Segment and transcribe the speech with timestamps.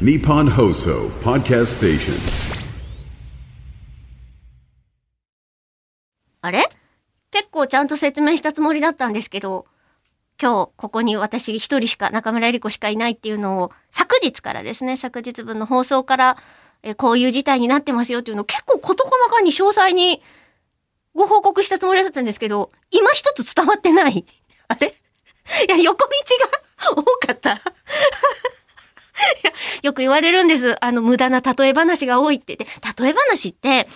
[0.00, 2.14] Nippon Hoso Podcast Station.
[6.42, 6.64] あれ？
[7.30, 9.66] 結構ちゃんと説明したつもりだったんですけど、
[10.40, 16.36] 今日ここに私一人しか中村えり子しかいないっていうのを昨日からですね、昨日分の放送から
[16.82, 20.20] えこういう事態になってますよっていうのを結構事細かに詳細に
[21.14, 24.26] ご報告したつもりだったんですけど、今一つ伝わってない。
[24.66, 24.88] あれ？
[25.68, 26.12] いや、横道
[26.94, 27.60] が多かった。
[29.84, 30.82] よく言われるんです。
[30.82, 32.56] あの、無駄な例え話が多いって。
[32.56, 33.86] で、例え話って、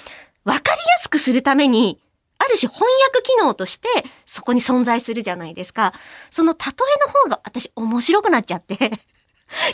[0.44, 1.98] わかりやすくするために、
[2.38, 3.88] ある種翻訳機能として
[4.26, 5.94] そこに存在するじゃないですか。
[6.30, 8.76] その例えの方が私面白くなっちゃって、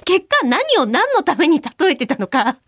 [0.04, 2.58] 結果何を何のために例えてたのか、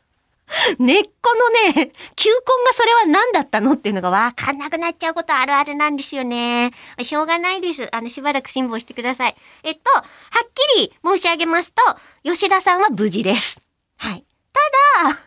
[0.78, 6.72] 根っこのね、球根がそれは何だったのっていうのがわかんなくなっちゃうことあるあるなんですよね。
[7.02, 7.88] しょうがないです。
[7.94, 9.36] あの、しばらく辛抱してください。
[9.64, 10.04] えっと、は
[10.44, 11.82] っきり申し上げますと、
[12.22, 13.58] 吉田さんは無事です。
[13.96, 14.24] はい。
[14.52, 15.18] ただ、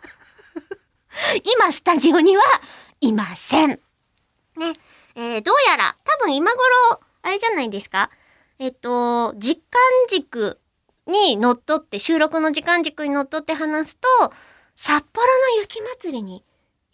[1.44, 2.44] 今スタジオには
[3.02, 3.72] いません。
[3.72, 3.80] ね。
[5.16, 8.10] えーどうやら、多分今頃、あれじゃないですか
[8.58, 9.62] えっと、時間
[10.10, 10.60] 軸
[11.08, 14.08] にのっとって、収録の時間軸にのっとって話すと、
[14.82, 16.42] 札幌の雪祭りに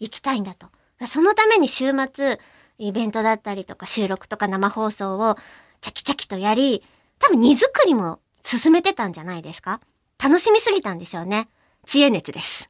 [0.00, 0.66] 行きたいんだと。
[1.06, 2.40] そのために週末、
[2.78, 5.36] イベントだったりとか収録とか生放送を
[5.80, 6.82] チャキチャキとやり、
[7.20, 9.80] 多分荷造りも進めてたんじゃないですか？
[10.18, 11.48] 楽しみすぎたんでしょうね。
[11.86, 12.68] 知恵熱です。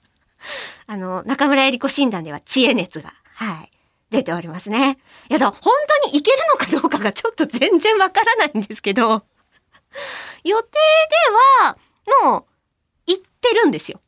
[0.86, 3.70] あの、中村えり子診断では知恵熱が、はい、
[4.10, 4.98] 出ておりますね。
[5.30, 5.72] いや、だ本
[6.04, 9.24] 当にいけるのかどうかがちょっと全然わからないんですけど、
[10.44, 10.68] 予定
[11.62, 11.78] では、
[12.30, 12.44] もう、
[13.06, 14.00] 行ってるんですよ。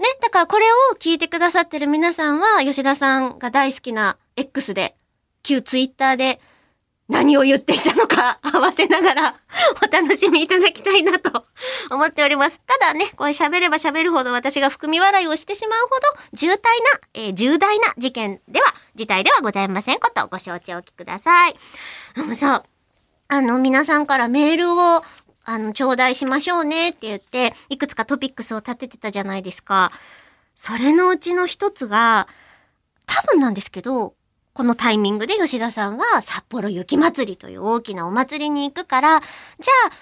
[0.00, 4.96] ね、だからこれを聞いてくださってる皆さんは、吉田さんが大好きな X で、
[5.42, 6.40] 旧 Twitter で、
[7.10, 9.34] 何を言っていたのか 合わせながら
[9.84, 11.44] お楽しみいただきたいなと
[11.90, 12.60] 思っております。
[12.66, 21.56] ただね、これ喋れば喋るほど私が含み笑いをしてしまうほど重大な、えー重大な事件では、事態ではございませんことをご承知おきください。
[22.16, 22.62] あのさ、
[23.32, 25.04] あの皆さんからメールを
[25.50, 29.90] あの、頂戴しましょうねって言って、いくつかトピックスを立ててたじゃないですか。
[30.54, 32.28] それのうちの一つが、
[33.06, 34.14] 多分なんですけど、
[34.52, 39.92] このタイミングで吉田さんが札幌雪まつりという大きなお祭りに行くから、じゃあ、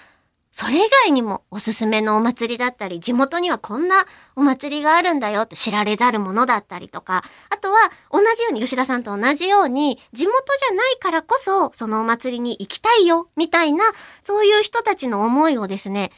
[0.59, 4.05] それ以外にもおすすめのお祭りだったり、地元にはこんな
[4.35, 7.77] お祭りがあるんだよって知られざるものだったりとか、あとは
[8.11, 13.85] 同じように吉田さんと同じように、地元じゃないからこそそのお祭りに行きたいよ、みたいな、
[14.21, 16.11] そういう人たちの思いをですね、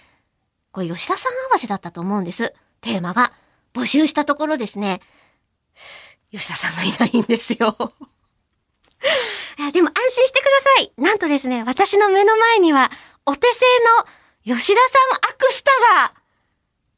[0.72, 2.56] これ吉田さん合わせだったと思うんです。
[2.82, 3.34] テーマが。
[3.76, 5.02] 募集したところですね、
[6.32, 7.78] 吉田さんがいないんですよ。
[9.72, 10.94] でも安心してください。
[10.98, 12.90] なんとですね、私の目の前には、
[13.28, 13.66] お手製
[14.00, 14.12] の
[14.44, 15.72] 吉田さんアクスタ
[16.04, 16.14] が、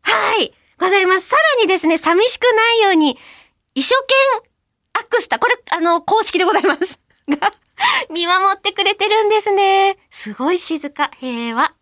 [0.02, 1.28] はい、ございます。
[1.28, 3.18] さらにですね、寂しくないように、
[3.76, 4.14] 一生懸
[4.94, 7.00] アクスタ、これ、あの、公式でございます。
[7.28, 7.54] が、
[8.10, 9.98] 見守ってくれてるんですね。
[10.10, 11.74] すごい静か、平和。